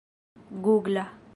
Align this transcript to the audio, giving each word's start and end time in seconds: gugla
gugla 0.63 1.03